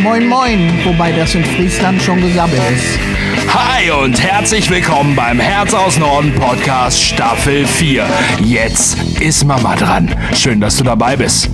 [0.00, 2.98] Moin Moin, wobei das in Friesland schon gesabbelt ist.
[3.52, 8.06] Hi und herzlich willkommen beim Herz aus Norden Podcast Staffel 4.
[8.42, 10.14] Jetzt ist Mama dran.
[10.34, 11.50] Schön, dass du dabei bist.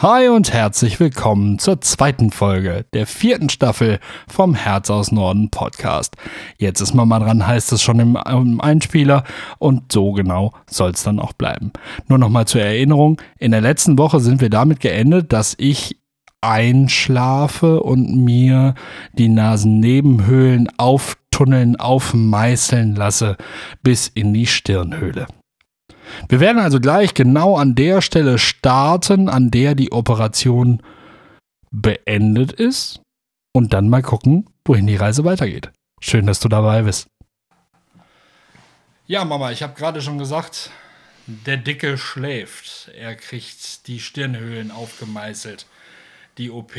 [0.00, 3.98] Hi und herzlich willkommen zur zweiten Folge der vierten Staffel
[4.28, 6.14] vom Herz aus Norden Podcast.
[6.56, 9.24] Jetzt ist Mama dran, heißt es schon im, im Einspieler
[9.58, 11.72] und so genau soll es dann auch bleiben.
[12.06, 15.98] Nur nochmal zur Erinnerung, in der letzten Woche sind wir damit geendet, dass ich
[16.42, 18.76] einschlafe und mir
[19.14, 23.36] die Nasennebenhöhlen auftunneln, aufmeißeln lasse
[23.82, 25.26] bis in die Stirnhöhle.
[26.28, 30.82] Wir werden also gleich genau an der Stelle starten, an der die Operation
[31.70, 33.00] beendet ist
[33.52, 35.70] und dann mal gucken, wohin die Reise weitergeht.
[36.00, 37.08] Schön, dass du dabei bist.
[39.06, 40.70] Ja, Mama, ich habe gerade schon gesagt,
[41.26, 42.90] der Dicke schläft.
[42.98, 45.66] Er kriegt die Stirnhöhlen aufgemeißelt.
[46.36, 46.74] Die OP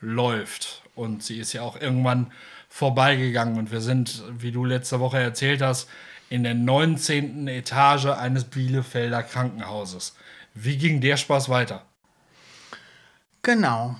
[0.00, 2.32] läuft und sie ist ja auch irgendwann
[2.68, 5.88] vorbeigegangen und wir sind, wie du letzte Woche erzählt hast,
[6.30, 7.46] in der 19.
[7.48, 10.14] Etage eines Bielefelder Krankenhauses.
[10.54, 11.84] Wie ging der Spaß weiter?
[13.42, 13.96] Genau.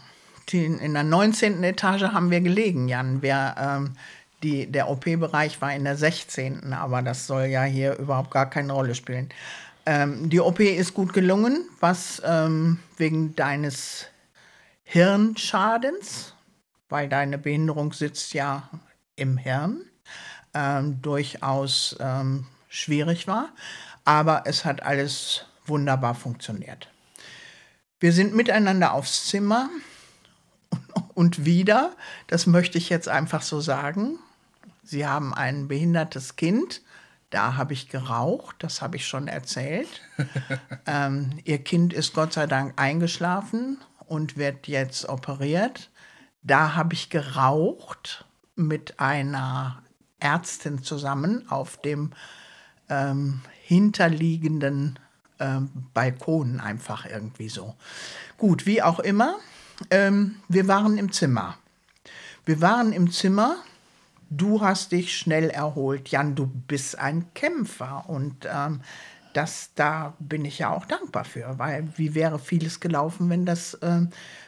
[0.49, 1.63] Die, in der 19.
[1.65, 3.21] Etage haben wir gelegen, Jan.
[3.21, 3.97] Wir, ähm,
[4.43, 6.73] die, der OP-Bereich war in der 16.
[6.73, 9.29] Aber das soll ja hier überhaupt gar keine Rolle spielen.
[9.85, 14.07] Ähm, die OP ist gut gelungen, was ähm, wegen deines
[14.85, 16.35] Hirnschadens,
[16.89, 18.71] weil deine Behinderung sitzt ja
[19.17, 19.90] im Hirn
[20.55, 23.51] ähm, durchaus ähm, schwierig war.
[24.05, 26.89] Aber es hat alles wunderbar funktioniert.
[27.99, 29.69] Wir sind miteinander aufs Zimmer
[31.15, 31.95] und wieder,
[32.27, 34.19] das möchte ich jetzt einfach so sagen,
[34.83, 36.83] Sie haben ein behindertes Kind,
[37.31, 40.03] da habe ich geraucht, das habe ich schon erzählt.
[40.87, 45.91] ähm, ihr Kind ist Gott sei Dank eingeschlafen und wird jetzt operiert.
[46.43, 48.25] Da habe ich geraucht
[48.57, 49.81] mit einer
[50.21, 52.13] Ärztin zusammen auf dem
[52.89, 54.99] ähm, hinterliegenden
[55.39, 57.75] ähm, Balkon einfach irgendwie so.
[58.37, 59.37] Gut, wie auch immer,
[59.91, 61.57] ähm, wir waren im Zimmer.
[62.45, 63.57] Wir waren im Zimmer.
[64.29, 66.09] Du hast dich schnell erholt.
[66.09, 68.81] Jan, du bist ein Kämpfer und ähm,
[69.33, 73.75] das, da bin ich ja auch dankbar für, weil wie wäre vieles gelaufen, wenn das,
[73.75, 74.03] äh,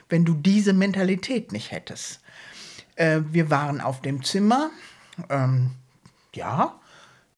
[0.08, 2.20] wenn du diese Mentalität nicht hättest.
[2.96, 4.70] Äh, wir waren auf dem Zimmer,
[5.28, 5.72] ähm,
[6.34, 6.74] ja,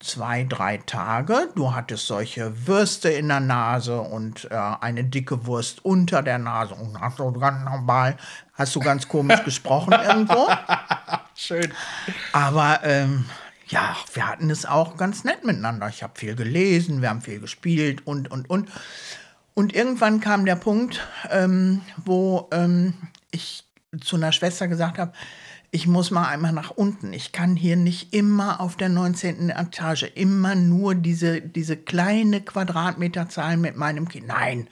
[0.01, 1.49] zwei, drei Tage.
[1.55, 6.75] Du hattest solche Würste in der Nase und äh, eine dicke Wurst unter der Nase.
[6.75, 8.17] Und hast du ganz normal,
[8.53, 10.49] hast du ganz komisch gesprochen irgendwo.
[11.35, 11.73] Schön.
[12.33, 13.25] Aber ähm,
[13.69, 15.89] ja, wir hatten es auch ganz nett miteinander.
[15.89, 18.69] Ich habe viel gelesen, wir haben viel gespielt und, und, und.
[19.55, 22.95] Und irgendwann kam der Punkt, ähm, wo ähm,
[23.31, 23.65] ich
[24.01, 25.12] zu einer Schwester gesagt habe,
[25.75, 27.12] ich muss mal einmal nach unten.
[27.12, 29.51] Ich kann hier nicht immer auf der 19.
[29.51, 34.29] Etage immer nur diese, diese kleine Quadratmeterzahl mit meinem Kind.
[34.29, 34.69] Nein,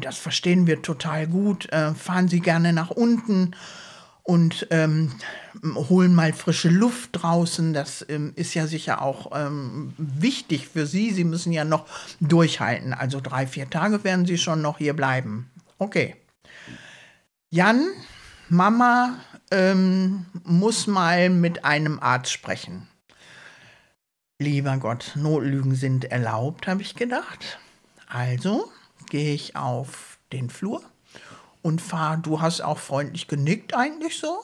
[0.00, 1.72] das verstehen wir total gut.
[1.72, 3.54] Äh, fahren Sie gerne nach unten
[4.24, 5.12] und ähm,
[5.62, 7.72] holen mal frische Luft draußen.
[7.72, 11.12] Das ähm, ist ja sicher auch ähm, wichtig für Sie.
[11.12, 11.86] Sie müssen ja noch
[12.18, 12.92] durchhalten.
[12.92, 15.48] Also drei, vier Tage werden Sie schon noch hier bleiben.
[15.78, 16.16] Okay.
[17.50, 17.86] Jan,
[18.48, 19.20] Mama
[19.50, 22.88] ähm, muss mal mit einem Arzt sprechen.
[24.38, 27.58] Lieber Gott, Notlügen sind erlaubt, habe ich gedacht.
[28.06, 28.70] Also
[29.10, 30.82] gehe ich auf den Flur
[31.62, 34.38] und fahre, du hast auch freundlich genickt eigentlich so.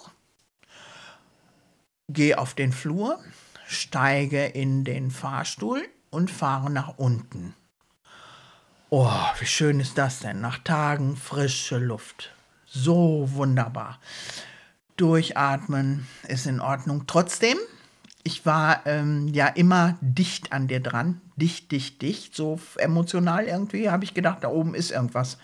[2.09, 3.19] Gehe auf den Flur,
[3.67, 7.55] steige in den Fahrstuhl und fahre nach unten.
[8.91, 10.41] Oh, wie schön ist das denn?
[10.41, 12.33] Nach Tagen frische Luft.
[12.67, 13.99] So wunderbar
[14.97, 17.06] durchatmen ist in Ordnung.
[17.06, 17.59] Trotzdem,
[18.22, 21.21] ich war ähm, ja immer dicht an dir dran.
[21.37, 22.34] Dicht, dicht, dicht.
[22.34, 25.38] So emotional irgendwie habe ich gedacht, da oben ist irgendwas.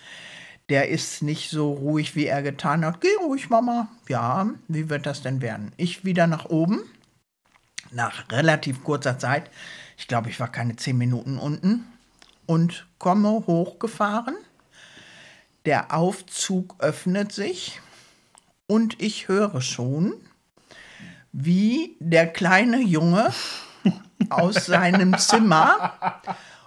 [0.68, 3.00] Der ist nicht so ruhig, wie er getan hat.
[3.00, 3.88] Geh ruhig, Mama.
[4.08, 5.72] Ja, wie wird das denn werden?
[5.76, 6.80] Ich wieder nach oben.
[7.90, 9.50] Nach relativ kurzer Zeit.
[9.98, 11.86] Ich glaube, ich war keine zehn Minuten unten.
[12.46, 14.36] Und komme hochgefahren.
[15.66, 17.80] Der Aufzug öffnet sich
[18.70, 20.14] und ich höre schon,
[21.32, 23.32] wie der kleine Junge
[24.30, 26.20] aus seinem Zimmer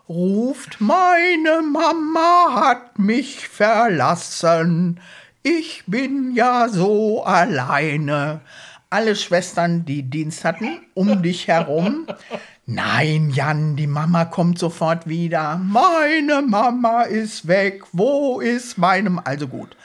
[0.10, 5.00] ruft, meine Mama hat mich verlassen,
[5.44, 8.42] ich bin ja so alleine.
[8.90, 12.06] Alle Schwestern, die Dienst hatten, um dich herum,
[12.66, 15.58] Nein, Jan, die Mama kommt sofort wieder.
[15.58, 17.84] Meine Mama ist weg.
[17.92, 19.20] Wo ist meinem?
[19.22, 19.76] Also gut.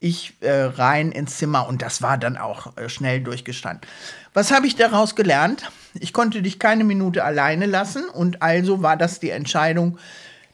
[0.00, 3.88] Ich äh, rein ins Zimmer und das war dann auch äh, schnell durchgestanden.
[4.32, 5.70] Was habe ich daraus gelernt?
[5.94, 9.98] Ich konnte dich keine Minute alleine lassen und also war das die Entscheidung,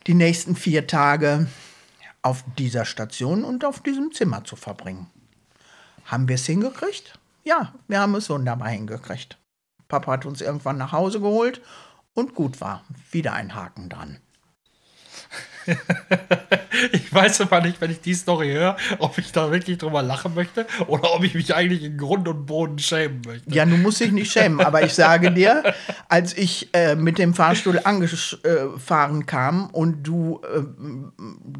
[0.06, 1.46] die nächsten vier Tage
[2.22, 5.08] auf dieser Station und auf diesem Zimmer zu verbringen.
[6.06, 7.18] Haben wir es hingekriegt?
[7.44, 9.36] Ja, wir haben es wunderbar hingekriegt.
[9.88, 11.60] Papa hat uns irgendwann nach Hause geholt
[12.14, 12.82] und gut war.
[13.10, 14.18] Wieder ein Haken dran.
[16.92, 20.34] ich weiß aber nicht, wenn ich die Story höre, ob ich da wirklich drüber lachen
[20.34, 23.50] möchte oder ob ich mich eigentlich in Grund und Boden schämen möchte.
[23.50, 25.74] Ja, du musst dich nicht schämen, aber ich sage dir,
[26.08, 30.62] als ich äh, mit dem Fahrstuhl angefahren kam und du äh,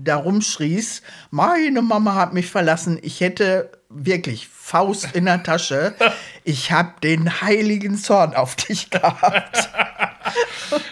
[0.03, 5.95] da rumschrießt, meine Mama hat mich verlassen, ich hätte wirklich Faust in der Tasche,
[6.43, 9.71] ich habe den heiligen Zorn auf dich gehabt.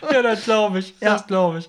[0.12, 1.14] ja, das glaube ich, ja.
[1.14, 1.68] das glaube ich.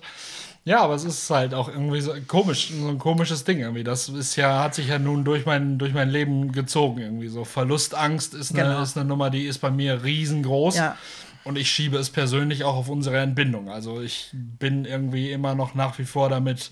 [0.66, 3.84] Ja, aber es ist halt auch irgendwie so komisch, so ein komisches Ding irgendwie.
[3.84, 7.44] Das ist ja, hat sich ja nun durch mein, durch mein Leben gezogen irgendwie so.
[7.44, 8.82] Verlustangst ist eine, genau.
[8.82, 10.76] ist eine Nummer, die ist bei mir riesengroß.
[10.76, 10.96] Ja.
[11.44, 13.68] Und ich schiebe es persönlich auch auf unsere Entbindung.
[13.68, 16.70] Also ich bin irgendwie immer noch nach wie vor damit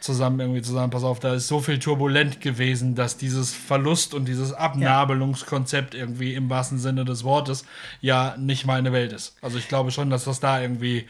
[0.00, 4.26] zusammen irgendwie zusammen, pass auf, da ist so viel turbulent gewesen, dass dieses Verlust und
[4.26, 7.64] dieses Abnabelungskonzept irgendwie im wahrsten Sinne des Wortes
[8.00, 9.36] ja nicht meine Welt ist.
[9.42, 11.06] Also ich glaube schon, dass das da irgendwie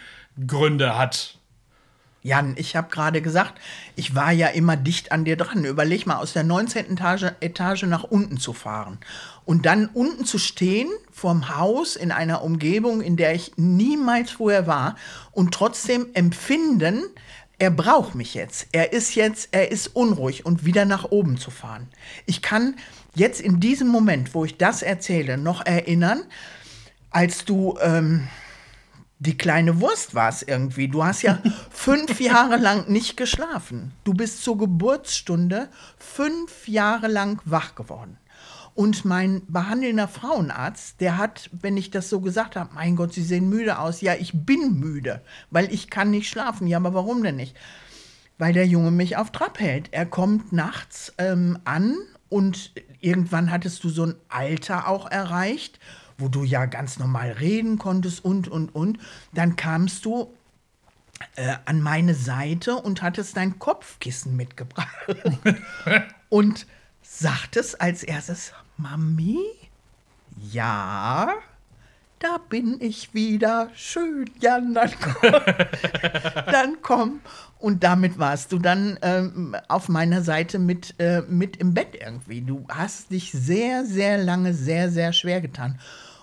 [0.46, 1.37] Gründe hat,
[2.28, 3.54] Jan, ich habe gerade gesagt,
[3.96, 5.64] ich war ja immer dicht an dir dran.
[5.64, 6.92] Überleg mal, aus der 19.
[6.92, 8.98] Etage, Etage nach unten zu fahren
[9.46, 14.66] und dann unten zu stehen vorm Haus in einer Umgebung, in der ich niemals vorher
[14.66, 14.96] war
[15.32, 17.02] und trotzdem empfinden,
[17.58, 18.68] er braucht mich jetzt.
[18.72, 21.88] Er ist jetzt, er ist unruhig und wieder nach oben zu fahren.
[22.26, 22.76] Ich kann
[23.14, 26.22] jetzt in diesem Moment, wo ich das erzähle, noch erinnern,
[27.10, 28.28] als du ähm,
[29.20, 30.88] die kleine Wurst war es irgendwie.
[30.88, 31.38] Du hast ja
[31.70, 33.92] fünf Jahre lang nicht geschlafen.
[34.04, 35.68] Du bist zur Geburtsstunde
[35.98, 38.18] fünf Jahre lang wach geworden.
[38.74, 43.24] Und mein behandelnder Frauenarzt, der hat, wenn ich das so gesagt habe, mein Gott, Sie
[43.24, 44.00] sehen müde aus.
[44.02, 45.20] Ja, ich bin müde,
[45.50, 46.68] weil ich kann nicht schlafen.
[46.68, 47.56] Ja, aber warum denn nicht?
[48.38, 49.88] Weil der Junge mich auf Trab hält.
[49.92, 51.96] Er kommt nachts ähm, an
[52.28, 55.80] und irgendwann hattest du so ein Alter auch erreicht,
[56.18, 58.98] wo du ja ganz normal reden konntest und, und, und.
[59.32, 60.34] Dann kamst du
[61.36, 64.96] äh, an meine Seite und hattest dein Kopfkissen mitgebracht.
[66.28, 66.66] und
[67.02, 69.38] sagtest als erstes, Mami,
[70.52, 71.34] ja,
[72.18, 73.70] da bin ich wieder.
[73.74, 75.32] Schön, Jan, dann komm.
[76.46, 77.20] dann komm.
[77.58, 82.40] Und damit warst du dann ähm, auf meiner Seite mit, äh, mit im Bett irgendwie.
[82.40, 85.78] Du hast dich sehr, sehr lange, sehr, sehr schwer getan.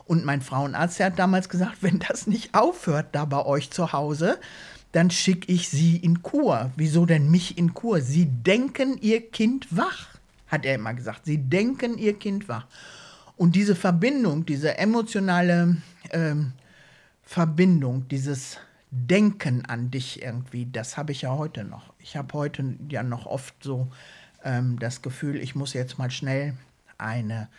[0.06, 4.40] Und mein Frauenarzt hat damals gesagt, wenn das nicht aufhört da bei euch zu Hause,
[4.92, 6.72] dann schicke ich sie in Kur.
[6.78, 8.00] Wieso denn mich in Kur?
[8.02, 10.07] Sie denken ihr Kind wach,
[10.48, 11.25] hat er immer gesagt.
[11.25, 12.66] Sie denken ihr Kind wach.
[13.36, 15.78] Und diese Verbindung, diese emotionale
[16.12, 16.54] ähm,
[17.24, 18.57] Verbindung, dieses
[18.90, 21.92] Denken an dich irgendwie, das habe ich ja heute noch.
[22.00, 23.92] Ich habe heute ja noch oft so
[24.46, 26.54] ähm, das Gefühl, ich muss jetzt mal schnell
[26.98, 27.50] eine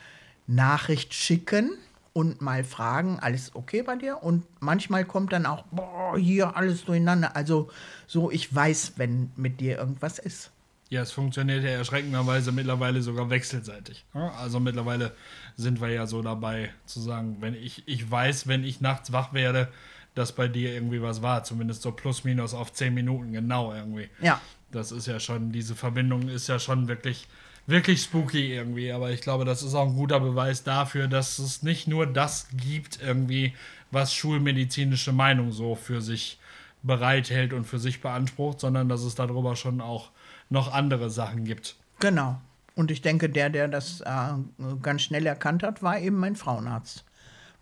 [0.46, 1.72] Nachricht schicken
[2.16, 4.22] und mal fragen, alles okay bei dir?
[4.22, 7.36] Und manchmal kommt dann auch, boah, hier alles durcheinander.
[7.36, 7.68] Also
[8.06, 10.50] so, ich weiß, wenn mit dir irgendwas ist.
[10.88, 14.06] Ja, es funktioniert ja erschreckenderweise mittlerweile sogar wechselseitig.
[14.14, 15.14] Also mittlerweile
[15.56, 19.34] sind wir ja so dabei zu sagen, wenn ich, ich weiß, wenn ich nachts wach
[19.34, 19.68] werde,
[20.14, 24.08] dass bei dir irgendwie was war, zumindest so plus minus auf zehn Minuten genau irgendwie.
[24.22, 24.40] Ja.
[24.70, 27.28] Das ist ja schon, diese Verbindung ist ja schon wirklich
[27.66, 28.92] wirklich spooky irgendwie.
[28.92, 32.48] Aber ich glaube, das ist auch ein guter Beweis dafür, dass es nicht nur das
[32.56, 33.54] gibt, irgendwie,
[33.90, 36.38] was schulmedizinische Meinung so für sich
[36.82, 40.10] bereithält und für sich beansprucht, sondern dass es darüber schon auch
[40.50, 41.76] noch andere Sachen gibt.
[41.98, 42.40] Genau.
[42.74, 44.34] Und ich denke, der, der das äh,
[44.82, 47.04] ganz schnell erkannt hat, war eben mein Frauenarzt.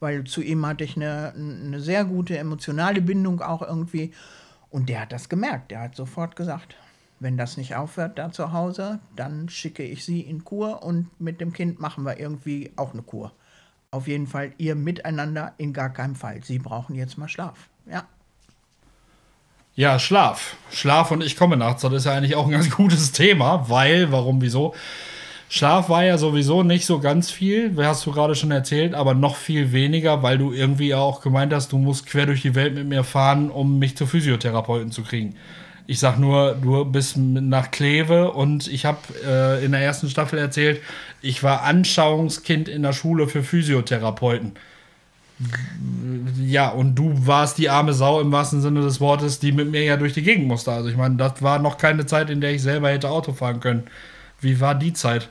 [0.00, 4.12] Weil zu ihm hatte ich eine, eine sehr gute emotionale Bindung auch irgendwie.
[4.70, 5.70] Und der hat das gemerkt.
[5.70, 6.74] Der hat sofort gesagt,
[7.24, 11.40] wenn das nicht aufhört da zu Hause, dann schicke ich sie in Kur und mit
[11.40, 13.32] dem Kind machen wir irgendwie auch eine Kur.
[13.90, 16.44] Auf jeden Fall ihr miteinander in gar keinem Fall.
[16.44, 17.70] Sie brauchen jetzt mal Schlaf.
[17.90, 18.04] Ja.
[19.74, 20.56] Ja, Schlaf.
[20.70, 24.12] Schlaf und ich komme nachts, das ist ja eigentlich auch ein ganz gutes Thema, weil,
[24.12, 24.74] warum, wieso?
[25.48, 29.36] Schlaf war ja sowieso nicht so ganz viel, hast du gerade schon erzählt, aber noch
[29.36, 32.86] viel weniger, weil du irgendwie auch gemeint hast, du musst quer durch die Welt mit
[32.86, 35.36] mir fahren, um mich zu Physiotherapeuten zu kriegen.
[35.86, 40.38] Ich sag nur, du bist nach Kleve und ich habe äh, in der ersten Staffel
[40.38, 40.80] erzählt,
[41.20, 44.52] ich war Anschauungskind in der Schule für Physiotherapeuten.
[46.40, 49.82] Ja, und du warst die arme Sau im wahrsten Sinne des Wortes, die mit mir
[49.82, 50.72] ja durch die Gegend musste.
[50.72, 53.60] Also ich meine, das war noch keine Zeit, in der ich selber hätte Auto fahren
[53.60, 53.84] können.
[54.40, 55.28] Wie war die Zeit?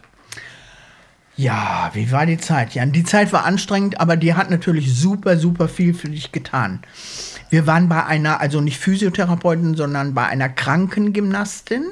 [1.35, 2.75] Ja, wie war die Zeit?
[2.75, 6.81] Ja, die Zeit war anstrengend, aber die hat natürlich super, super viel für dich getan.
[7.53, 11.83] Wir waren bei einer, also nicht Physiotherapeutin, sondern bei einer Krankengymnastin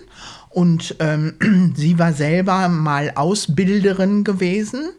[0.50, 4.90] und ähm, sie war selber mal Ausbilderin gewesen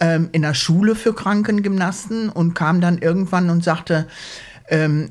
[0.00, 4.08] ähm, in der Schule für Krankengymnasten und kam dann irgendwann und sagte,
[4.68, 5.10] ähm,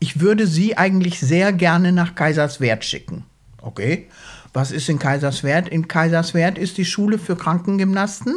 [0.00, 3.24] ich würde sie eigentlich sehr gerne nach Kaiserswerth schicken.
[3.62, 4.06] Okay,
[4.52, 5.70] was ist in Kaiserswerth?
[5.70, 8.34] In Kaiserswerth ist die Schule für Krankengymnasten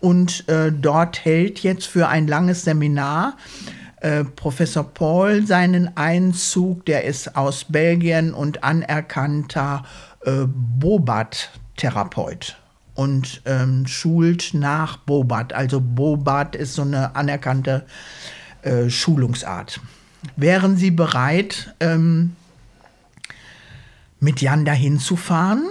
[0.00, 3.36] und äh, dort hält jetzt für ein langes Seminar
[4.02, 6.84] äh, Professor Paul seinen Einzug.
[6.86, 9.84] Der ist aus Belgien und anerkannter
[10.24, 12.56] äh, Bobat-Therapeut
[12.94, 15.52] und ähm, schult nach Bobat.
[15.52, 17.86] Also Bobat ist so eine anerkannte
[18.62, 19.80] äh, Schulungsart.
[20.36, 22.34] Wären Sie bereit, ähm,
[24.20, 25.64] mit Jan dahin zu fahren?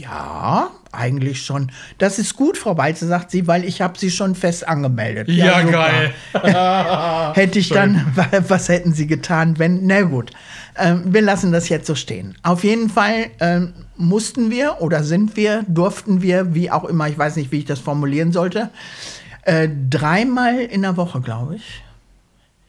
[0.00, 1.70] Ja, eigentlich schon.
[1.98, 5.28] Das ist gut, Frau Balze, sagt sie, weil ich habe sie schon fest angemeldet.
[5.28, 6.12] Ja, ja geil.
[7.34, 8.04] Hätte ich dann,
[8.48, 10.32] was hätten sie getan, wenn, na gut.
[10.78, 12.36] Ähm, wir lassen das jetzt so stehen.
[12.42, 17.16] Auf jeden Fall ähm, mussten wir oder sind wir, durften wir, wie auch immer, ich
[17.16, 18.70] weiß nicht, wie ich das formulieren sollte,
[19.42, 21.82] äh, dreimal in der Woche, glaube ich.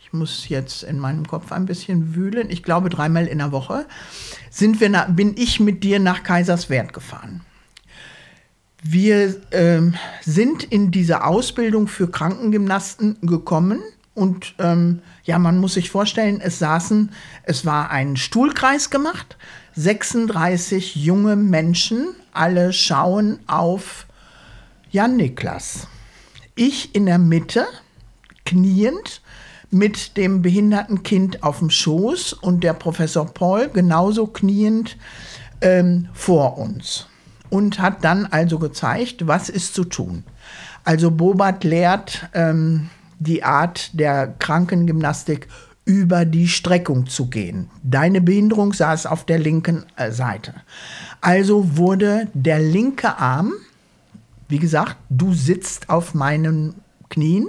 [0.08, 2.50] Ich muss jetzt in meinem Kopf ein bisschen wühlen.
[2.50, 3.86] Ich glaube, dreimal in der Woche
[4.50, 7.42] sind wir bin ich mit dir nach Kaiserswerth gefahren.
[8.82, 13.82] Wir ähm, sind in diese Ausbildung für Krankengymnasten gekommen
[14.14, 17.12] und ähm, ja, man muss sich vorstellen, es saßen,
[17.44, 19.36] es war ein Stuhlkreis gemacht,
[19.76, 24.08] 36 junge Menschen, alle schauen auf
[24.90, 25.88] Jan Niklas.
[26.56, 27.68] Ich in der Mitte,
[28.46, 29.22] kniend,
[29.70, 34.98] mit dem behinderten Kind auf dem Schoß und der Professor Paul genauso kniend
[35.62, 37.08] ähm, vor uns
[37.50, 40.24] und hat dann also gezeigt, was ist zu tun.
[40.84, 45.48] Also Bobat lehrt ähm, die Art der Krankengymnastik
[45.86, 47.70] über die Streckung zu gehen.
[47.82, 50.54] Deine Behinderung saß auf der linken äh, Seite.
[51.22, 53.54] Also wurde der linke Arm,
[54.50, 56.76] wie gesagt, du sitzt auf meinen
[57.10, 57.48] Knien,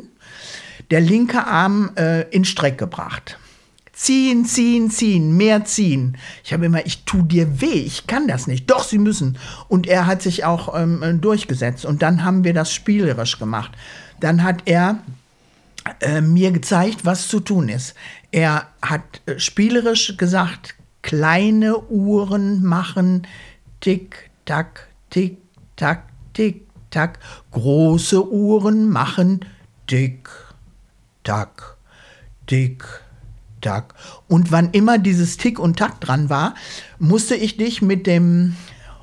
[0.90, 3.38] der linke Arm äh, in Streck gebracht.
[3.92, 6.16] Ziehen, ziehen, ziehen, mehr ziehen.
[6.44, 8.70] Ich habe immer, ich tu dir weh, ich kann das nicht.
[8.70, 9.36] Doch, sie müssen.
[9.66, 11.84] Und er hat sich auch ähm, durchgesetzt.
[11.84, 13.72] Und dann haben wir das spielerisch gemacht.
[14.20, 15.00] Dann hat er
[16.00, 17.94] äh, mir gezeigt, was zu tun ist.
[18.30, 23.26] Er hat äh, spielerisch gesagt, kleine Uhren machen
[23.80, 25.38] tick, tack, tick,
[25.76, 26.04] tack,
[26.34, 27.18] tick, tack.
[27.50, 29.40] Große Uhren machen
[29.86, 30.28] tick,
[31.28, 31.76] tack,
[32.46, 32.84] tick,
[33.60, 33.92] tack.
[34.28, 36.54] Und wann immer dieses Tick und Tack dran war,
[36.98, 38.56] musste ich dich mit dem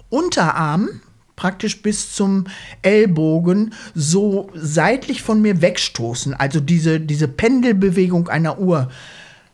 [0.10, 0.89] Unterarm
[1.36, 2.46] praktisch bis zum
[2.82, 8.89] Ellbogen so seitlich von mir wegstoßen, also diese, diese Pendelbewegung einer Uhr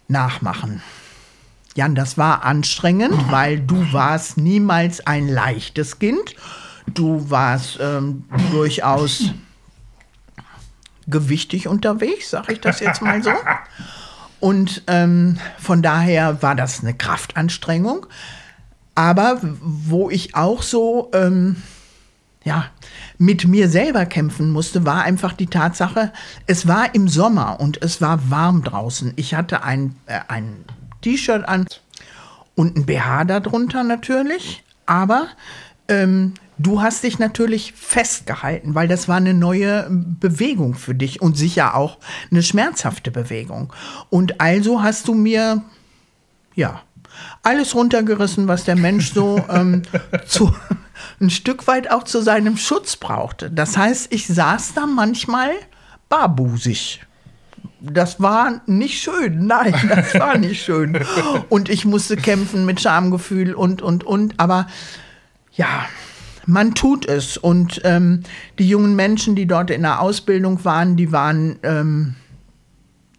[0.08, 0.82] nachmachen.
[1.76, 6.36] Jan, das war anstrengend, weil du warst niemals ein leichtes Kind.
[6.94, 9.32] Du warst ähm, durchaus
[11.12, 13.32] gewichtig unterwegs, sage ich das jetzt mal so.
[14.40, 18.08] Und ähm, von daher war das eine Kraftanstrengung.
[18.96, 21.58] Aber wo ich auch so, ähm,
[22.44, 22.66] ja,
[23.18, 26.12] mit mir selber kämpfen musste, war einfach die Tatsache,
[26.48, 29.14] es war im Sommer und es war warm draußen.
[29.16, 30.66] Ich hatte ein, äh, ein
[31.02, 31.68] T-Shirt an
[32.56, 35.28] und ein BH darunter natürlich, aber
[35.88, 41.38] ähm, du hast dich natürlich festgehalten, weil das war eine neue Bewegung für dich und
[41.38, 41.98] sicher auch
[42.30, 43.74] eine schmerzhafte Bewegung.
[44.10, 45.62] Und also hast du mir,
[46.56, 46.82] ja,
[47.44, 49.84] alles runtergerissen, was der Mensch so ähm,
[50.26, 50.54] zu,
[51.20, 53.50] ein Stück weit auch zu seinem Schutz brauchte.
[53.50, 55.52] Das heißt, ich saß da manchmal
[56.10, 57.02] barbusig.
[57.80, 61.04] Das war nicht schön, nein, das war nicht schön.
[61.50, 64.40] Und ich musste kämpfen mit Schamgefühl und, und, und.
[64.40, 64.68] Aber
[65.54, 65.86] ja,
[66.46, 67.38] man tut es.
[67.38, 68.22] Und ähm,
[68.60, 72.16] die jungen Menschen, die dort in der Ausbildung waren, die waren, ähm,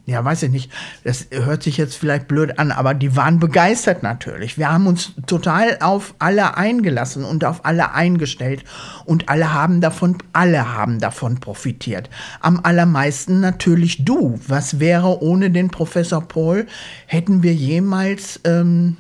[0.05, 0.73] ja, weiß ich nicht,
[1.05, 4.59] das hört sich jetzt vielleicht blöd an, aber die waren begeistert natürlich.
[4.59, 8.65] Wir haben uns total auf alle eingelassen und auf alle eingestellt
[9.05, 12.11] und alle haben davon, alle haben davon profitiert.
[12.41, 14.41] Am allermeisten natürlich du.
[14.49, 16.67] Was wäre ohne den Professor Paul?
[17.07, 18.97] Hätten wir jemals ähm,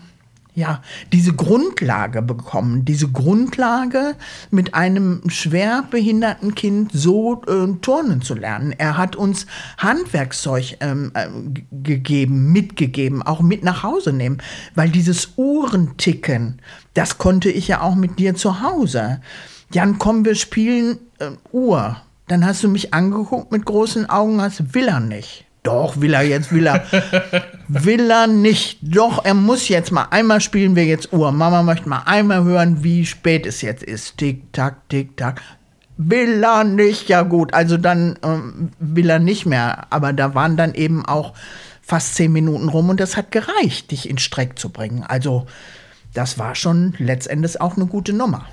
[0.54, 0.82] ja,
[1.12, 4.16] diese Grundlage bekommen, diese Grundlage
[4.50, 8.74] mit einem schwer behinderten Kind so äh, turnen zu lernen.
[8.76, 9.46] Er hat uns
[9.78, 11.28] Handwerkszeug ähm, äh,
[11.70, 14.38] gegeben, mitgegeben, auch mit nach Hause nehmen,
[14.74, 16.60] weil dieses Uhrenticken,
[16.92, 19.22] das konnte ich ja auch mit dir zu Hause.
[19.72, 21.96] Jan, komm, wir spielen äh, Uhr.
[22.28, 25.46] Dann hast du mich angeguckt mit großen Augen, hast will er nicht.
[25.62, 26.84] Doch, will er jetzt, will er.
[27.68, 28.78] will er nicht.
[28.82, 30.08] Doch, er muss jetzt mal.
[30.10, 31.30] Einmal spielen wir jetzt Uhr.
[31.30, 34.18] Mama möchte mal einmal hören, wie spät es jetzt ist.
[34.18, 35.40] Tick, tack, tick, tack.
[35.96, 37.08] Will er nicht.
[37.08, 37.54] Ja, gut.
[37.54, 39.86] Also dann ähm, will er nicht mehr.
[39.90, 41.32] Aber da waren dann eben auch
[41.80, 45.04] fast zehn Minuten rum und das hat gereicht, dich in Streck zu bringen.
[45.06, 45.46] Also,
[46.14, 48.46] das war schon letztendlich auch eine gute Nummer.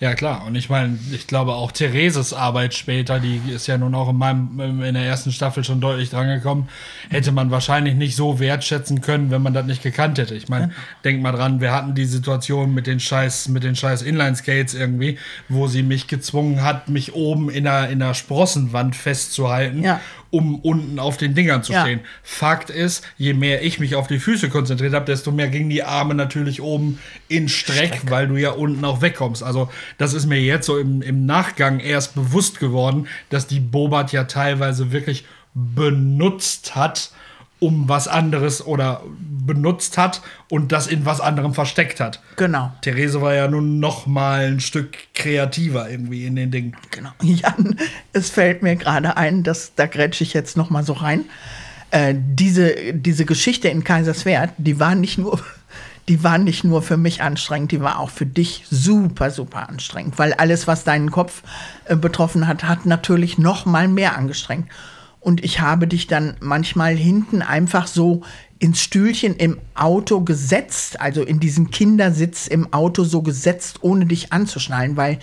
[0.00, 0.44] Ja, klar.
[0.46, 4.16] Und ich meine, ich glaube auch Thereses Arbeit später, die ist ja nun auch in,
[4.16, 6.68] meinem, in der ersten Staffel schon deutlich drangekommen,
[7.10, 10.34] hätte man wahrscheinlich nicht so wertschätzen können, wenn man das nicht gekannt hätte.
[10.34, 10.72] Ich meine, ja.
[11.04, 15.18] denk mal dran, wir hatten die Situation mit den scheiß, mit den scheiß Inline-Skates irgendwie,
[15.48, 19.82] wo sie mich gezwungen hat, mich oben in einer, in einer Sprossenwand festzuhalten.
[19.82, 20.00] Ja
[20.34, 22.00] um unten auf den Dingern zu stehen.
[22.00, 22.04] Ja.
[22.24, 25.84] Fakt ist, je mehr ich mich auf die Füße konzentriert habe, desto mehr gingen die
[25.84, 26.98] Arme natürlich oben
[27.28, 29.44] in Streck, Streck, weil du ja unten auch wegkommst.
[29.44, 34.10] Also das ist mir jetzt so im, im Nachgang erst bewusst geworden, dass die Bobat
[34.10, 35.24] ja teilweise wirklich
[35.54, 37.12] benutzt hat,
[37.64, 39.02] um was anderes oder
[39.46, 42.20] benutzt hat und das in was anderem versteckt hat.
[42.36, 42.72] Genau.
[42.82, 46.76] Therese war ja nun noch mal ein Stück kreativer irgendwie in den Dingen.
[46.90, 47.10] Genau.
[47.22, 47.78] Jan,
[48.12, 51.24] es fällt mir gerade ein, dass da grätsche ich jetzt noch mal so rein.
[51.90, 55.40] Äh, diese, diese Geschichte in Kaiserswerth, die war nicht nur
[56.08, 60.18] die war nicht nur für mich anstrengend, die war auch für dich super, super anstrengend,
[60.18, 61.42] weil alles, was deinen Kopf
[61.86, 64.68] äh, betroffen hat, hat natürlich noch mal mehr angestrengt.
[65.24, 68.20] Und ich habe dich dann manchmal hinten einfach so
[68.58, 74.34] ins Stühlchen im Auto gesetzt, also in diesen Kindersitz im Auto so gesetzt, ohne dich
[74.34, 75.18] anzuschnallen, weil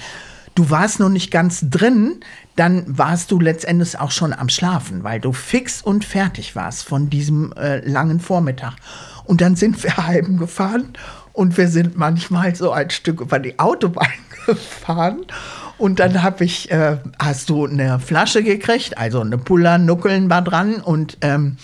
[0.56, 2.22] du warst noch nicht ganz drin,
[2.56, 7.12] dann warst du letztendlich auch schon am Schlafen, weil du fix und fertig warst von
[7.12, 8.78] diesem äh, langen Vormittag.
[9.26, 10.94] Und dann sind wir halben gefahren
[11.32, 14.10] und wir sind manchmal so ein Stück über die Autobahn
[14.48, 15.28] gefahren
[15.82, 20.44] und dann habe ich, äh, hast du eine Flasche gekriegt, also eine Puller, Nuckeln war
[20.44, 21.58] dran und ähm,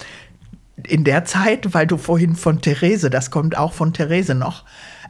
[0.87, 4.63] in der Zeit, weil du vorhin von Therese, das kommt auch von Therese noch,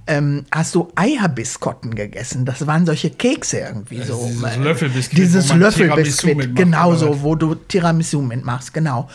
[0.08, 2.46] ähm, hast du Eierbiskotten gegessen.
[2.46, 4.28] Das waren solche Kekse irgendwie also so.
[4.28, 5.18] Dieses Löffelbiskuit.
[5.18, 9.10] Dieses Löffelbiskuit, genau so, wo du Tiramisu mitmachst, genau.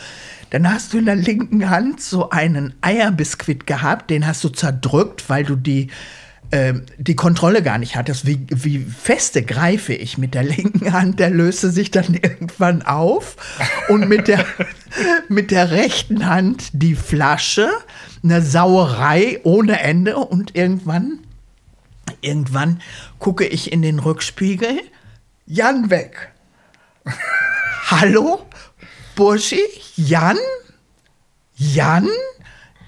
[0.49, 5.29] Dann hast du in der linken Hand so einen Eierbiskuit gehabt, den hast du zerdrückt,
[5.29, 5.89] weil du die
[6.53, 11.19] ähm, die Kontrolle gar nicht hattest, wie, wie feste greife ich mit der linken Hand,
[11.19, 13.37] der löste sich dann irgendwann auf
[13.89, 14.45] und mit der,
[15.29, 17.71] mit der rechten Hand die Flasche,
[18.23, 21.21] eine Sauerei ohne Ende und irgendwann,
[22.21, 22.81] irgendwann
[23.17, 24.79] gucke ich in den Rückspiegel,
[25.47, 26.33] Jan weg.
[27.87, 28.45] Hallo?
[29.15, 29.59] Burschi?
[29.95, 30.37] Jan?
[31.55, 32.07] Jan?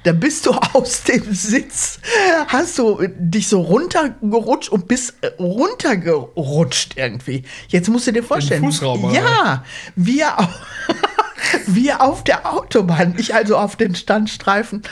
[0.05, 1.99] Da bist du aus dem Sitz,
[2.47, 7.43] hast du dich so runtergerutscht und bist äh, runtergerutscht irgendwie.
[7.67, 8.63] Jetzt musst du dir vorstellen.
[8.63, 9.65] Fußraum, ja,
[9.95, 10.61] wir auf,
[11.65, 14.83] wir auf der Autobahn, ich also auf den Standstreifen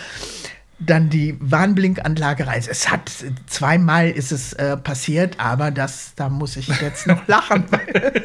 [0.79, 2.61] dann die Warnblinkanlage rein.
[2.67, 3.09] Es hat
[3.47, 8.23] zweimal ist es äh, passiert, aber das, da muss ich jetzt noch lachen, weil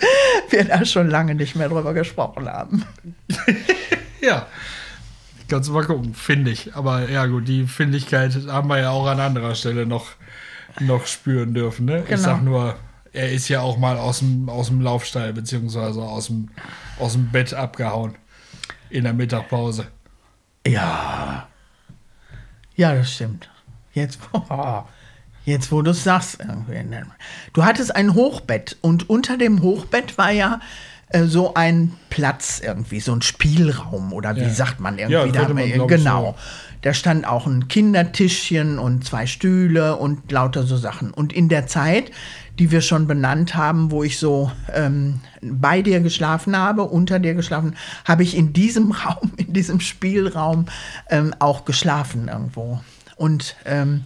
[0.49, 2.85] wir da schon lange nicht mehr drüber gesprochen haben.
[4.21, 4.47] ja.
[5.49, 6.75] Kannst du mal gucken, finde ich.
[6.75, 10.11] Aber ja, gut, die Findigkeit haben wir ja auch an anderer Stelle noch,
[10.81, 11.87] noch spüren dürfen.
[11.87, 12.03] Ne?
[12.03, 12.15] Genau.
[12.15, 12.77] Ich sag nur,
[13.13, 16.51] er ist ja auch mal aus dem, aus dem Laufstall beziehungsweise aus dem,
[16.99, 18.15] aus dem Bett abgehauen.
[18.91, 19.87] In der Mittagpause.
[20.67, 21.49] Ja.
[22.75, 23.51] Ja, das stimmt.
[23.93, 24.83] Jetzt, oh,
[25.45, 26.39] jetzt wo du es sagst.
[27.53, 30.61] Du hattest ein Hochbett und unter dem Hochbett war ja
[31.11, 34.51] äh, so ein Platz irgendwie, so ein Spielraum oder wie ja.
[34.51, 35.37] sagt man irgendwie.
[35.37, 36.25] Ja, da, man, genau.
[36.27, 36.35] So.
[36.83, 41.11] Da stand auch ein Kindertischchen und zwei Stühle und lauter so Sachen.
[41.11, 42.13] Und in der Zeit,
[42.59, 47.35] die wir schon benannt haben, wo ich so ähm, bei dir geschlafen habe, unter dir
[47.35, 50.67] geschlafen, habe ich in diesem Raum, in diesem Spielraum
[51.09, 52.81] ähm, auch geschlafen irgendwo.
[53.17, 54.03] Und ähm,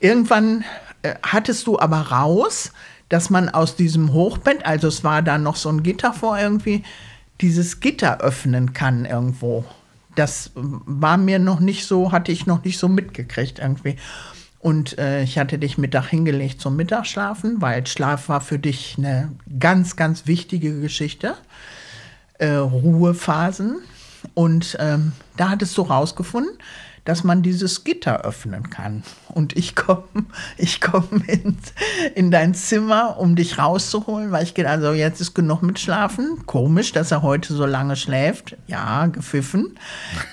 [0.00, 0.64] irgendwann
[1.02, 2.72] äh, hattest du aber raus,
[3.08, 6.82] dass man aus diesem Hochbett, also es war da noch so ein Gitter vor irgendwie,
[7.40, 9.64] dieses Gitter öffnen kann irgendwo.
[10.14, 13.96] Das war mir noch nicht so, hatte ich noch nicht so mitgekriegt irgendwie.
[14.58, 19.30] Und äh, ich hatte dich Mittag hingelegt zum Mittagsschlafen, weil Schlaf war für dich eine
[19.58, 21.36] ganz, ganz wichtige Geschichte.
[22.38, 23.76] Äh, Ruhephasen.
[24.34, 26.58] Und ähm, da hattest du rausgefunden,
[27.08, 29.02] dass man dieses Gitter öffnen kann.
[29.28, 30.04] Und ich komme
[30.58, 31.56] ich komm in,
[32.14, 36.44] in dein Zimmer, um dich rauszuholen, weil ich gedacht, also jetzt ist genug mit Schlafen.
[36.44, 38.58] Komisch, dass er heute so lange schläft.
[38.66, 39.78] Ja, gepfiffen.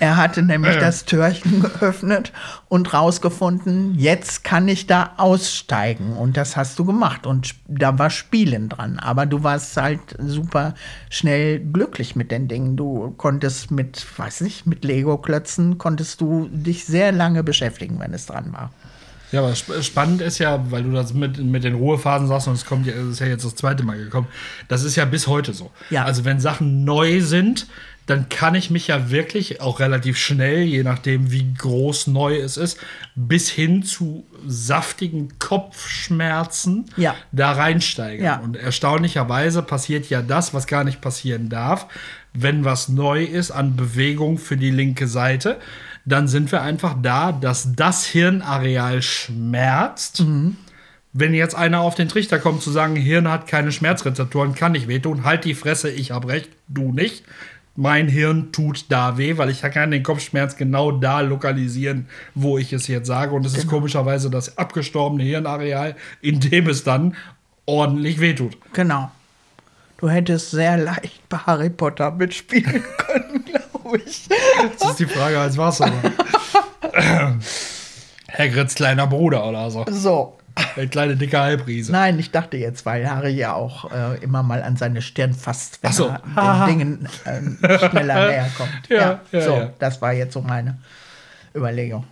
[0.00, 2.32] Er hatte nämlich das Türchen geöffnet
[2.68, 6.12] und rausgefunden, jetzt kann ich da aussteigen.
[6.12, 7.26] Und das hast du gemacht.
[7.26, 8.98] Und da war Spielen dran.
[8.98, 10.74] Aber du warst halt super
[11.08, 12.76] schnell glücklich mit den Dingen.
[12.76, 18.26] Du konntest mit, weiß nicht, mit Lego-Klötzen konntest du dich sehr lange beschäftigen, wenn es
[18.26, 18.72] dran war.
[19.32, 22.64] Ja, aber spannend ist ja, weil du das mit, mit den Ruhephasen sagst und es
[22.64, 24.28] kommt ja, es ist ja jetzt das zweite Mal gekommen.
[24.68, 25.72] Das ist ja bis heute so.
[25.90, 26.04] Ja.
[26.04, 27.66] Also wenn Sachen neu sind,
[28.06, 32.56] dann kann ich mich ja wirklich auch relativ schnell, je nachdem wie groß neu es
[32.56, 32.78] ist,
[33.16, 37.16] bis hin zu saftigen Kopfschmerzen Ja.
[37.32, 38.24] da reinsteigern.
[38.24, 38.36] Ja.
[38.38, 41.86] Und erstaunlicherweise passiert ja das, was gar nicht passieren darf,
[42.32, 45.58] wenn was neu ist an Bewegung für die linke Seite.
[46.06, 50.24] Dann sind wir einfach da, dass das Hirnareal schmerzt.
[51.12, 54.86] Wenn jetzt einer auf den Trichter kommt zu sagen, Hirn hat keine Schmerzrezeptoren, kann nicht
[54.86, 57.24] wehtun, halt die Fresse, ich habe recht, du nicht.
[57.74, 62.72] Mein Hirn tut da weh, weil ich kann den Kopfschmerz genau da lokalisieren, wo ich
[62.72, 63.34] es jetzt sage.
[63.34, 67.16] Und es ist komischerweise das abgestorbene Hirnareal, in dem es dann
[67.66, 68.56] ordentlich wehtut.
[68.72, 69.10] Genau.
[69.98, 73.24] Du hättest sehr leicht bei Harry Potter mitspielen können,
[73.94, 74.28] ich.
[74.78, 75.92] Das ist die Frage, als was aber.
[78.36, 79.84] Hagrids kleiner Bruder oder so.
[79.88, 80.38] So.
[80.74, 81.92] Der kleine dicke Halbriese.
[81.92, 85.82] Nein, ich dachte jetzt, weil Harry ja auch äh, immer mal an seine Stirn fasst,
[85.82, 86.06] wenn so.
[86.06, 88.88] er den Dingen ähm, schneller näher kommt.
[88.88, 89.72] Ja, ja, so, ja.
[89.78, 90.78] das war jetzt so meine
[91.54, 92.04] Überlegung.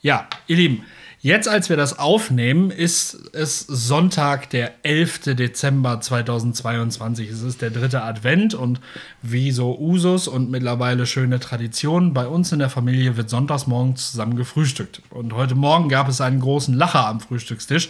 [0.00, 0.84] Ja, ihr Lieben,
[1.24, 5.34] jetzt als wir das aufnehmen, ist es Sonntag, der 11.
[5.34, 7.30] Dezember 2022.
[7.30, 8.78] Es ist der dritte Advent und
[9.22, 14.10] wie so Usus und mittlerweile schöne Tradition, bei uns in der Familie wird sonntags morgens
[14.10, 15.00] zusammen gefrühstückt.
[15.08, 17.88] Und heute Morgen gab es einen großen Lacher am Frühstückstisch.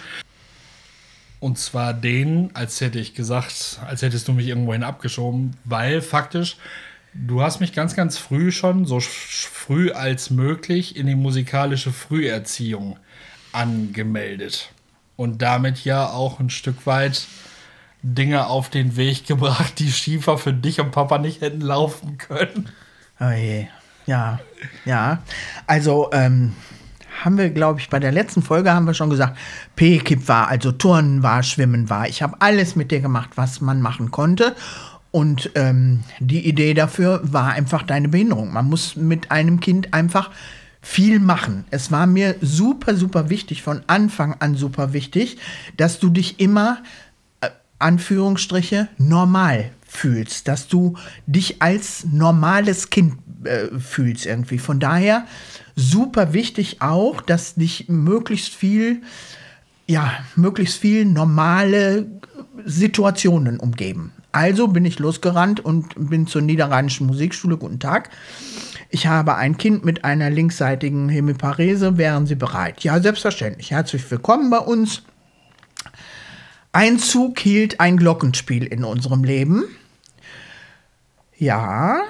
[1.41, 6.57] Und zwar den, als hätte ich gesagt, als hättest du mich irgendwohin abgeschoben, weil faktisch,
[7.15, 12.97] du hast mich ganz, ganz früh schon, so früh als möglich, in die musikalische Früherziehung
[13.55, 14.71] angemeldet.
[15.17, 17.27] Und damit ja auch ein Stück weit
[18.03, 22.69] Dinge auf den Weg gebracht, die schiefer für dich und Papa nicht hätten laufen können.
[23.21, 23.67] Oh je.
[24.07, 24.41] Ja,
[24.85, 25.23] ja.
[25.67, 26.53] Also, ähm,
[27.23, 29.39] haben wir, glaube ich, bei der letzten Folge haben wir schon gesagt,
[29.77, 32.09] P-Kip war, also Turnen war, Schwimmen war.
[32.09, 34.55] Ich habe alles mit dir gemacht, was man machen konnte.
[35.11, 38.53] Und ähm, die Idee dafür war einfach deine Behinderung.
[38.53, 40.31] Man muss mit einem Kind einfach
[40.85, 41.65] viel machen.
[41.71, 45.39] Es war mir super, super wichtig, von Anfang an super wichtig,
[45.79, 46.83] dass du dich immer
[47.41, 54.59] äh, Anführungsstriche normal fühlst, dass du dich als normales Kind äh, fühlst irgendwie.
[54.59, 55.27] Von daher
[55.75, 59.01] super wichtig auch, dass dich möglichst viel,
[59.87, 62.07] ja, möglichst viel normale
[62.67, 64.13] Situationen umgeben.
[64.33, 67.57] Also bin ich losgerannt und bin zur Niederrheinischen Musikschule.
[67.57, 68.11] Guten Tag.
[68.95, 71.99] Ich habe ein Kind mit einer linksseitigen Hemiparese.
[71.99, 72.85] Wären Sie bereit?
[72.85, 73.73] Ja, selbstverständlich.
[73.73, 75.03] Herzlich willkommen bei uns.
[76.71, 79.65] Einzug hielt ein Glockenspiel in unserem Leben.
[81.37, 82.03] Ja,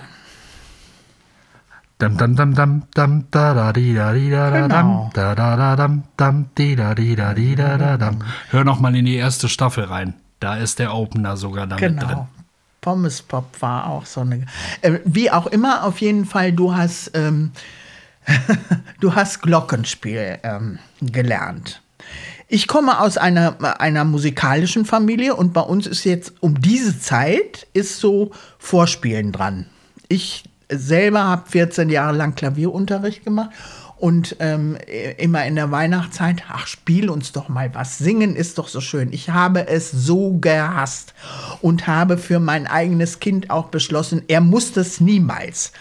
[1.96, 5.10] Dam dam dam dam dam da da di da di da da dam Genau.
[5.14, 8.18] da da da dam dam di da di da di da da dam.
[8.50, 10.12] Hör noch mal in die erste Staffel rein.
[10.38, 12.26] Da ist der Opener sogar damit drin.
[12.84, 14.44] Pommes Pop war auch so eine.
[14.82, 17.52] Äh, wie auch immer, auf jeden Fall, du hast, ähm,
[19.00, 21.80] du hast Glockenspiel ähm, gelernt.
[22.46, 27.66] Ich komme aus einer, einer musikalischen Familie und bei uns ist jetzt um diese Zeit
[27.72, 29.64] ist so Vorspielen dran.
[30.08, 33.48] Ich selber habe 14 Jahre lang Klavierunterricht gemacht
[33.96, 34.76] und ähm,
[35.18, 37.98] immer in der Weihnachtszeit, ach, spiel uns doch mal was.
[37.98, 39.12] Singen ist doch so schön.
[39.12, 41.14] Ich habe es so gehasst
[41.62, 45.72] und habe für mein eigenes Kind auch beschlossen, er musste es niemals.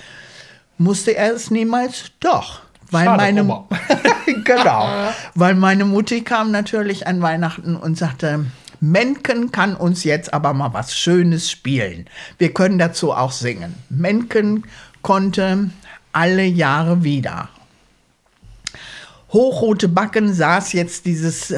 [0.77, 2.11] Musste er es niemals?
[2.19, 2.61] Doch.
[2.91, 3.63] Weil Schade, meine,
[4.43, 4.87] genau.
[5.35, 8.45] Weil meine Mutti kam natürlich an Weihnachten und sagte,
[8.79, 12.05] Menken kann uns jetzt aber mal was Schönes spielen.
[12.37, 13.75] Wir können dazu auch singen.
[13.89, 14.65] Menken
[15.01, 15.69] konnte
[16.11, 17.49] alle Jahre wieder.
[19.33, 21.55] Hochrote Backen saß jetzt dieses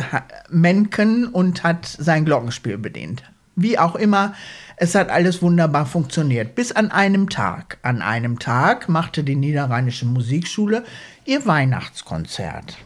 [0.49, 3.23] Menken und hat sein Glockenspiel bedient.
[3.57, 4.33] Wie auch immer,
[4.77, 6.55] es hat alles wunderbar funktioniert.
[6.55, 7.77] Bis an einem Tag.
[7.81, 10.85] An einem Tag machte die Niederrheinische Musikschule
[11.25, 12.77] ihr Weihnachtskonzert.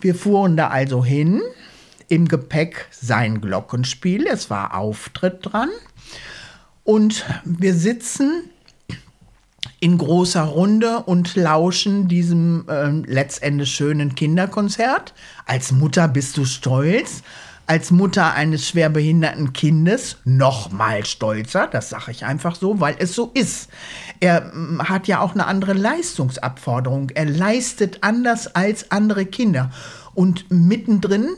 [0.00, 1.40] Wir fuhren da also hin,
[2.08, 5.70] im Gepäck sein Glockenspiel, es war Auftritt dran.
[6.82, 8.50] Und wir sitzen
[9.80, 15.14] in großer Runde und lauschen diesem ähm, letztendlich schönen Kinderkonzert.
[15.46, 17.22] Als Mutter bist du stolz.
[17.66, 23.14] Als Mutter eines schwerbehinderten Kindes noch mal stolzer, das sage ich einfach so, weil es
[23.14, 23.68] so ist.
[24.20, 27.10] Er mm, hat ja auch eine andere Leistungsabforderung.
[27.10, 29.70] Er leistet anders als andere Kinder.
[30.14, 31.28] Und mittendrin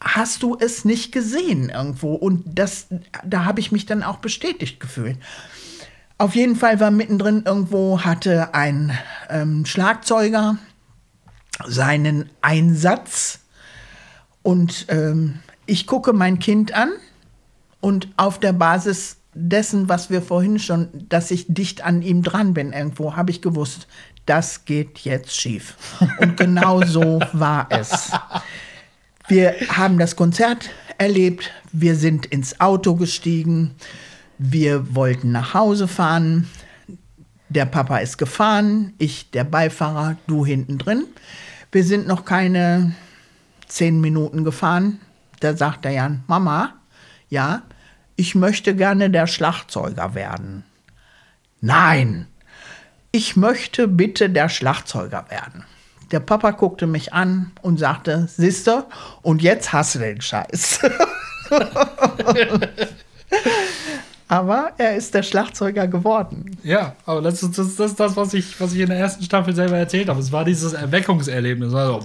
[0.00, 2.14] hast du es nicht gesehen irgendwo.
[2.14, 2.86] Und das,
[3.22, 5.18] da habe ich mich dann auch bestätigt gefühlt.
[6.16, 8.96] Auf jeden Fall war mittendrin irgendwo, hatte ein
[9.28, 10.58] ähm, Schlagzeuger
[11.66, 13.40] seinen Einsatz
[14.42, 16.92] und ähm, ich gucke mein Kind an
[17.80, 22.54] und auf der Basis dessen, was wir vorhin schon, dass ich dicht an ihm dran
[22.54, 23.88] bin irgendwo, habe ich gewusst,
[24.26, 25.76] das geht jetzt schief.
[26.18, 28.12] Und genau so war es.
[29.28, 33.74] Wir haben das Konzert erlebt, wir sind ins Auto gestiegen,
[34.38, 36.48] wir wollten nach Hause fahren.
[37.48, 41.04] Der Papa ist gefahren, ich der Beifahrer, du hinten drin.
[41.70, 42.94] Wir sind noch keine
[43.66, 45.00] zehn Minuten gefahren.
[45.40, 46.74] Da sagt der Jan, Mama,
[47.28, 47.62] ja,
[48.16, 50.64] ich möchte gerne der Schlagzeuger werden.
[51.60, 52.26] Nein,
[53.12, 55.64] ich möchte bitte der Schlagzeuger werden.
[56.10, 58.86] Der Papa guckte mich an und sagte, Sister,
[59.22, 60.80] und jetzt hast du den Scheiß.
[64.28, 66.56] aber er ist der Schlagzeuger geworden.
[66.62, 69.54] Ja, aber das ist das, das, das, was, ich, was ich in der ersten Staffel
[69.54, 70.20] selber erzählt habe.
[70.20, 71.74] Es war dieses Erweckungserlebnis.
[71.74, 72.00] Also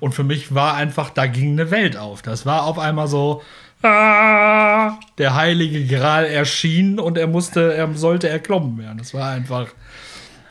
[0.00, 2.22] und für mich war einfach, da ging eine Welt auf.
[2.22, 3.42] Das war auf einmal so,
[3.82, 8.98] ah, der heilige Gral erschien und er musste, er sollte erklommen werden.
[8.98, 9.68] Das war einfach,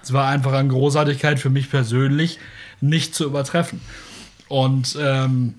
[0.01, 2.39] es war einfach an Großartigkeit für mich persönlich
[2.81, 3.81] nicht zu übertreffen.
[4.47, 5.55] Und ähm,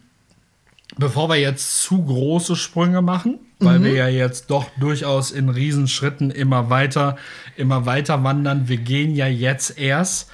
[0.97, 3.85] bevor wir jetzt zu große Sprünge machen, weil mhm.
[3.85, 7.17] wir ja jetzt doch durchaus in Riesenschritten immer weiter,
[7.57, 8.69] immer weiter wandern.
[8.69, 10.31] Wir gehen ja jetzt erst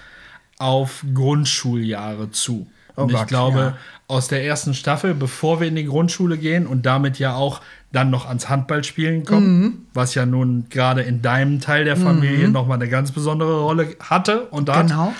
[0.59, 2.67] auf Grundschuljahre zu.
[2.97, 3.77] Oh und ich Gott, glaube, ja.
[4.07, 8.11] aus der ersten Staffel, bevor wir in die Grundschule gehen und damit ja auch dann
[8.11, 9.87] noch ans Handballspielen kommen, mhm.
[9.95, 12.53] was ja nun gerade in deinem Teil der Familie mhm.
[12.53, 14.89] nochmal eine ganz besondere Rolle hatte und hat.
[14.89, 15.15] Genau.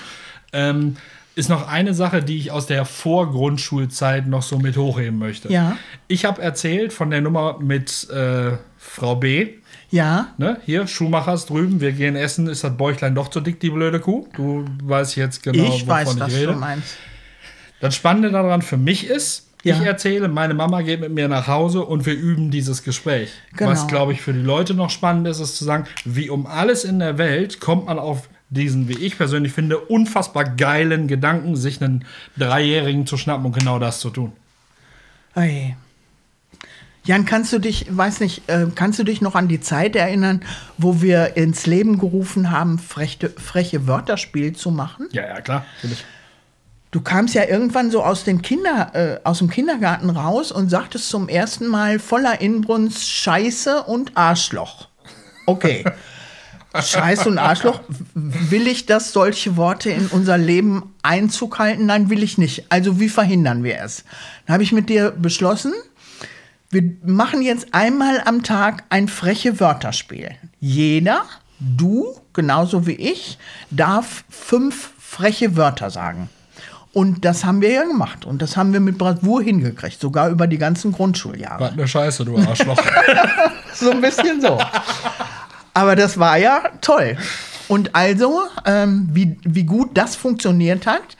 [0.53, 0.97] Ähm,
[1.35, 5.51] ist noch eine Sache, die ich aus der Vorgrundschulzeit noch so mit hochheben möchte.
[5.51, 5.77] Ja.
[6.07, 9.49] Ich habe erzählt von der Nummer mit äh, Frau B.
[9.89, 10.27] Ja.
[10.37, 10.59] Ne?
[10.65, 14.27] Hier, Schuhmachers drüben, wir gehen essen, ist das Bäuchlein doch zu dick, die blöde Kuh?
[14.35, 16.53] Du weißt jetzt genau, ich wovon weiß, ich was rede.
[16.53, 16.97] Du meinst.
[17.79, 19.75] Das Spannende daran für mich ist, ja.
[19.75, 23.31] ich erzähle, meine Mama geht mit mir nach Hause und wir üben dieses Gespräch.
[23.55, 23.71] Genau.
[23.71, 26.85] Was, glaube ich, für die Leute noch spannend ist, ist zu sagen, wie um alles
[26.85, 31.81] in der Welt kommt man auf diesen, wie ich persönlich finde, unfassbar geilen Gedanken, sich
[31.81, 32.05] einen
[32.37, 34.33] Dreijährigen zu schnappen und genau das zu tun.
[35.33, 35.75] Hey.
[37.05, 40.41] Jan, kannst du dich, weiß nicht, äh, kannst du dich noch an die Zeit erinnern,
[40.77, 45.09] wo wir ins Leben gerufen haben, freche, freche Wörterspiel zu machen?
[45.11, 46.05] Ja, ja, klar, natürlich.
[46.91, 51.09] Du kamst ja irgendwann so aus dem, Kinder, äh, aus dem Kindergarten raus und sagtest
[51.09, 54.87] zum ersten Mal voller Inbrunst Scheiße und Arschloch.
[55.47, 55.83] Okay.
[56.81, 57.81] Scheiß und Arschloch,
[58.13, 61.85] will ich, dass solche Worte in unser Leben Einzug halten?
[61.85, 62.65] Nein, will ich nicht.
[62.69, 64.03] Also wie verhindern wir es?
[64.45, 65.73] Dann habe ich mit dir beschlossen,
[66.69, 70.31] wir machen jetzt einmal am Tag ein freche Wörterspiel.
[70.59, 71.25] Jeder,
[71.59, 73.37] du, genauso wie ich,
[73.69, 76.29] darf fünf freche Wörter sagen.
[76.93, 78.23] Und das haben wir ja gemacht.
[78.25, 81.59] Und das haben wir mit Bravour hingekriegt, sogar über die ganzen Grundschuljahre.
[81.59, 82.77] Was eine Scheiße, du Arschloch.
[83.73, 84.59] so ein bisschen so.
[85.73, 87.17] Aber das war ja toll.
[87.67, 91.17] Und also, ähm, wie, wie gut das funktioniert hat,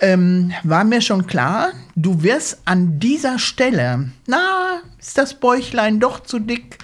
[0.00, 6.20] ähm, war mir schon klar, du wirst an dieser Stelle, na, ist das Bäuchlein doch
[6.20, 6.78] zu dick?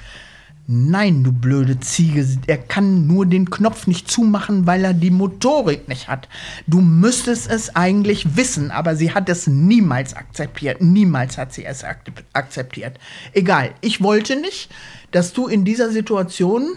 [0.73, 5.89] Nein, du blöde Ziege, er kann nur den Knopf nicht zumachen, weil er die Motorik
[5.89, 6.29] nicht hat.
[6.69, 10.81] Du müsstest es eigentlich wissen, aber sie hat es niemals akzeptiert.
[10.81, 11.85] Niemals hat sie es
[12.33, 13.01] akzeptiert.
[13.33, 14.71] Egal, ich wollte nicht,
[15.11, 16.69] dass du in dieser Situation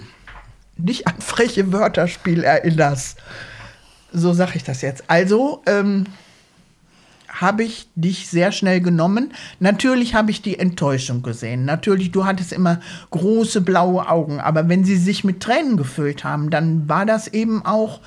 [0.78, 3.20] dich an freche Wörterspiel erinnerst.
[4.12, 5.04] So sag ich das jetzt.
[5.08, 6.06] Also ähm,
[7.30, 9.34] habe ich dich sehr schnell genommen.
[9.60, 11.66] Natürlich habe ich die Enttäuschung gesehen.
[11.66, 16.50] Natürlich, du hattest immer große blaue Augen, aber wenn sie sich mit Tränen gefüllt haben,
[16.50, 18.02] dann war das eben auch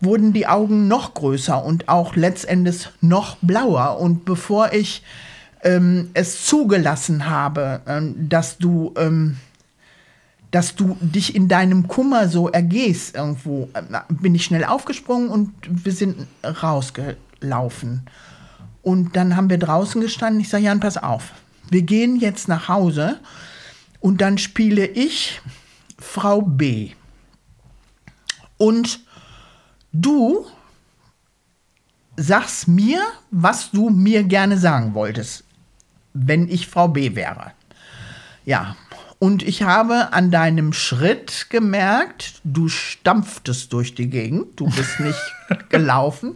[0.00, 3.98] wurden die Augen noch größer und auch letztendlich noch blauer.
[3.98, 5.02] Und bevor ich
[5.62, 9.36] ähm, es zugelassen habe, ähm, dass du ähm,
[10.56, 13.68] dass du dich in deinem Kummer so ergehst irgendwo,
[14.08, 18.06] bin ich schnell aufgesprungen und wir sind rausgelaufen.
[18.80, 20.40] Und dann haben wir draußen gestanden.
[20.40, 21.32] Ich sage, Jan, pass auf,
[21.68, 23.20] wir gehen jetzt nach Hause
[24.00, 25.42] und dann spiele ich
[25.98, 26.92] Frau B.
[28.56, 29.00] Und
[29.92, 30.46] du
[32.16, 35.44] sagst mir, was du mir gerne sagen wolltest,
[36.14, 37.52] wenn ich Frau B wäre.
[38.46, 38.74] Ja,
[39.18, 44.60] und ich habe an deinem Schritt gemerkt, du stampftest durch die Gegend.
[44.60, 45.34] Du bist nicht
[45.70, 46.34] gelaufen,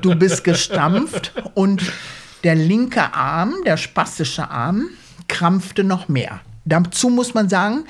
[0.00, 1.82] du bist gestampft und
[2.42, 4.88] der linke Arm, der spastische Arm,
[5.28, 6.40] krampfte noch mehr.
[6.64, 7.84] Dazu muss man sagen,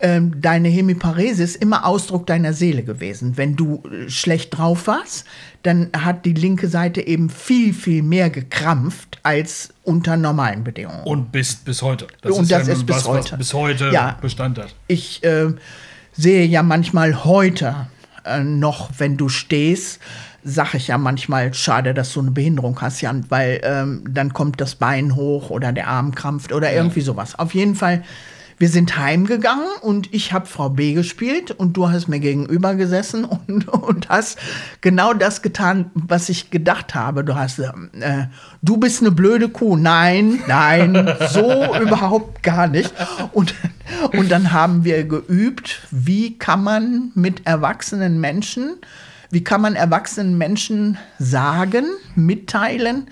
[0.00, 3.36] ähm, deine Hemiparesis ist immer Ausdruck deiner Seele gewesen.
[3.36, 5.26] Wenn du äh, schlecht drauf warst,
[5.62, 11.02] dann hat die linke Seite eben viel, viel mehr gekrampft als unter normalen Bedingungen.
[11.04, 12.06] Und bis, bis heute.
[12.20, 13.32] Das und ist das ja ist bis was, heute.
[13.32, 14.74] Was bis heute ja, Bestand hat.
[14.86, 15.52] Ich äh,
[16.12, 17.88] sehe ja manchmal heute
[18.24, 20.00] äh, noch, wenn du stehst,
[20.44, 24.60] sage ich ja manchmal, schade, dass du eine Behinderung hast, Jan, weil ähm, dann kommt
[24.60, 26.76] das Bein hoch oder der Arm krampft oder ja.
[26.76, 27.36] irgendwie sowas.
[27.38, 28.04] Auf jeden Fall
[28.58, 33.24] wir sind heimgegangen und ich habe Frau B gespielt und du hast mir gegenüber gesessen
[33.46, 34.38] und, und hast
[34.80, 37.24] genau das getan, was ich gedacht habe.
[37.24, 37.72] Du hast, äh,
[38.62, 39.76] du bist eine blöde Kuh.
[39.76, 42.92] Nein, nein, so überhaupt gar nicht.
[43.32, 43.54] Und,
[44.12, 48.76] und dann haben wir geübt, wie kann man mit erwachsenen Menschen,
[49.30, 53.08] wie kann man erwachsenen Menschen sagen, mitteilen,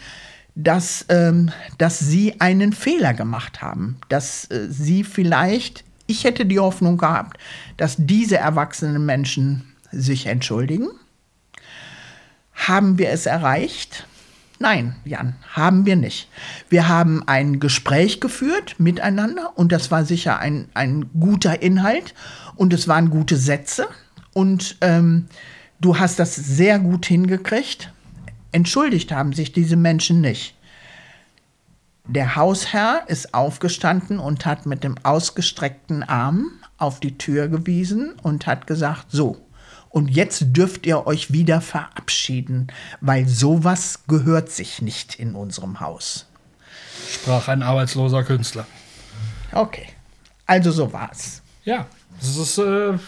[0.54, 6.60] dass, ähm, dass sie einen Fehler gemacht haben, dass äh, sie vielleicht, ich hätte die
[6.60, 7.38] Hoffnung gehabt,
[7.76, 10.88] dass diese erwachsenen Menschen sich entschuldigen.
[12.54, 14.06] Haben wir es erreicht?
[14.60, 16.28] Nein, Jan, haben wir nicht.
[16.68, 22.14] Wir haben ein Gespräch geführt miteinander und das war sicher ein, ein guter Inhalt
[22.54, 23.88] und es waren gute Sätze
[24.32, 25.26] und ähm,
[25.80, 27.92] du hast das sehr gut hingekriegt
[28.54, 30.54] Entschuldigt haben sich diese Menschen nicht.
[32.06, 38.46] Der Hausherr ist aufgestanden und hat mit dem ausgestreckten Arm auf die Tür gewiesen und
[38.46, 39.44] hat gesagt, so,
[39.88, 42.68] und jetzt dürft ihr euch wieder verabschieden,
[43.00, 46.26] weil sowas gehört sich nicht in unserem Haus.
[47.12, 48.68] Sprach ein arbeitsloser Künstler.
[49.50, 49.88] Okay,
[50.46, 51.42] also so war's.
[51.64, 51.86] Ja,
[52.20, 52.98] das ist äh,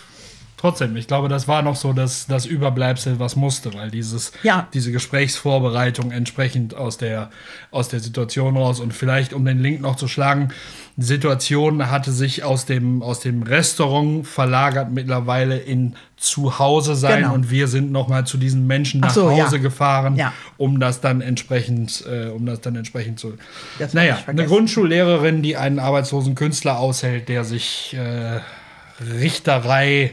[0.57, 4.69] trotzdem, ich glaube, das war noch so das, das Überbleibsel, was musste, weil dieses, ja.
[4.73, 7.31] diese Gesprächsvorbereitung entsprechend aus der,
[7.71, 10.51] aus der Situation raus und vielleicht, um den Link noch zu schlagen,
[10.99, 17.35] die Situation hatte sich aus dem, aus dem Restaurant verlagert mittlerweile in Zuhause sein genau.
[17.35, 19.63] und wir sind noch mal zu diesen Menschen nach so, Hause ja.
[19.63, 20.33] gefahren, ja.
[20.57, 23.35] um das dann entsprechend, äh, um das dann entsprechend zu.
[23.79, 28.41] Das naja, eine Grundschullehrerin, die einen arbeitslosen Künstler aushält, der sich äh,
[29.21, 30.13] Richterei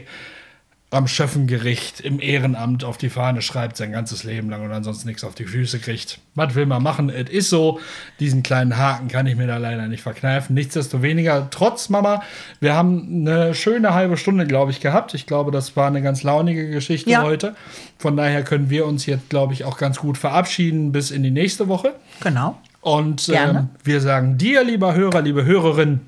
[0.94, 5.24] am Schöffengericht im Ehrenamt auf die Fahne schreibt, sein ganzes Leben lang und ansonsten nichts
[5.24, 6.18] auf die Füße kriegt.
[6.34, 7.10] Was will man machen?
[7.10, 7.80] Es ist so.
[8.20, 10.54] Diesen kleinen Haken kann ich mir da leider nicht verkneifen.
[10.54, 12.22] Nichtsdestoweniger, trotz Mama,
[12.60, 15.14] wir haben eine schöne halbe Stunde, glaube ich, gehabt.
[15.14, 17.22] Ich glaube, das war eine ganz launige Geschichte ja.
[17.22, 17.54] heute.
[17.98, 21.30] Von daher können wir uns jetzt, glaube ich, auch ganz gut verabschieden bis in die
[21.30, 21.94] nächste Woche.
[22.20, 22.58] Genau.
[22.80, 26.00] Und ähm, wir sagen dir, lieber Hörer, liebe Hörerin,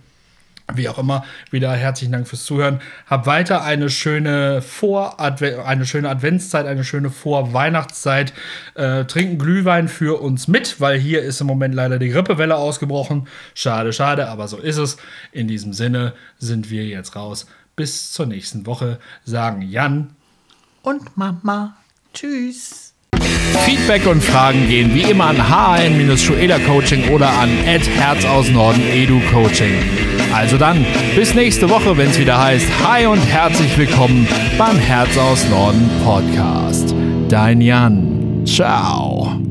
[0.74, 2.80] wie auch immer, wieder herzlichen Dank fürs Zuhören.
[3.08, 8.32] Hab weiter eine schöne Vor eine schöne Adventszeit, eine schöne Vorweihnachtszeit.
[8.74, 13.28] Äh, trinken Glühwein für uns mit, weil hier ist im Moment leider die Grippewelle ausgebrochen.
[13.54, 14.96] Schade, schade, aber so ist es.
[15.32, 17.46] In diesem Sinne sind wir jetzt raus.
[17.76, 20.16] Bis zur nächsten Woche, sagen Jan
[20.82, 21.76] und Mama.
[22.14, 22.85] Tschüss.
[23.64, 29.20] Feedback und Fragen gehen wie immer an hn-schuela Coaching oder an Herz aus Norden Edu
[29.32, 29.74] Coaching.
[30.32, 30.84] Also dann,
[31.14, 35.88] bis nächste Woche, wenn es wieder heißt, hi und herzlich willkommen beim Herz aus Norden
[36.04, 36.94] Podcast.
[37.28, 38.42] Dein Jan.
[38.44, 39.45] Ciao.